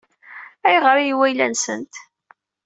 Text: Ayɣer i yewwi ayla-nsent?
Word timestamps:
Ayɣer 0.67 0.95
i 0.99 1.03
yewwi 1.05 1.25
ayla-nsent? 1.27 1.93